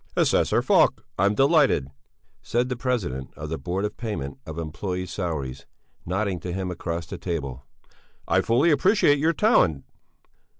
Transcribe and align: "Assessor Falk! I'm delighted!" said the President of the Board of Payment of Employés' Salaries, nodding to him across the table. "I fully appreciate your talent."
"Assessor 0.15 0.63
Falk! 0.63 1.05
I'm 1.19 1.35
delighted!" 1.35 1.89
said 2.41 2.69
the 2.69 2.75
President 2.75 3.29
of 3.37 3.49
the 3.49 3.59
Board 3.59 3.85
of 3.85 3.97
Payment 3.97 4.39
of 4.47 4.55
Employés' 4.55 5.09
Salaries, 5.09 5.67
nodding 6.07 6.39
to 6.39 6.51
him 6.51 6.71
across 6.71 7.05
the 7.05 7.19
table. 7.19 7.67
"I 8.27 8.41
fully 8.41 8.71
appreciate 8.71 9.19
your 9.19 9.33
talent." 9.33 9.83